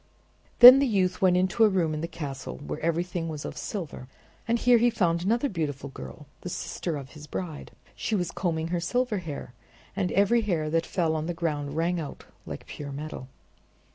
[0.61, 3.55] Then the youth went into a room in the castle where everything was made of
[3.59, 4.07] silver,
[4.47, 7.69] and here he found another beautiful girl, the sister of his bride.
[7.95, 9.53] She was combing her silver hair,
[9.95, 13.27] and every hair that fell on the ground rang out like pure metal.